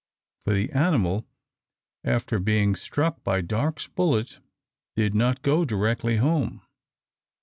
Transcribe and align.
For 0.45 0.55
the 0.55 0.71
animal, 0.71 1.27
after 2.03 2.39
being 2.39 2.75
struck 2.75 3.23
by 3.23 3.41
Darke's 3.41 3.85
bullet, 3.87 4.39
did 4.95 5.13
not 5.13 5.43
go 5.43 5.63
directly 5.63 6.17
home. 6.17 6.63